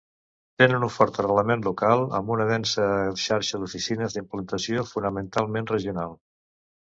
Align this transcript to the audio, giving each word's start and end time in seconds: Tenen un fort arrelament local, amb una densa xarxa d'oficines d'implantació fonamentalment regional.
Tenen 0.61 0.85
un 0.85 0.91
fort 0.93 1.17
arrelament 1.23 1.65
local, 1.65 2.01
amb 2.19 2.31
una 2.35 2.47
densa 2.51 2.87
xarxa 3.25 3.61
d'oficines 3.65 4.15
d'implantació 4.17 4.87
fonamentalment 4.95 5.71
regional. 5.75 6.19